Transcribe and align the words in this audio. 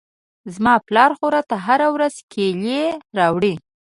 زما 0.53 0.73
پلار 0.87 1.11
خو 1.17 1.27
راته 1.35 1.55
هره 1.65 1.87
ورځ 1.95 2.15
کېلې 2.31 2.81
راوړي. 3.17 3.53